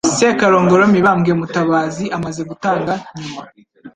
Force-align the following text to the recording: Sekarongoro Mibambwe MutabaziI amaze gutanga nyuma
Sekarongoro 0.19 0.83
Mibambwe 0.93 1.31
MutabaziI 1.39 2.05
amaze 2.17 2.41
gutanga 2.49 2.93
nyuma 3.19 3.41